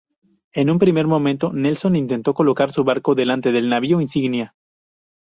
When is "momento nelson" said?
1.05-1.95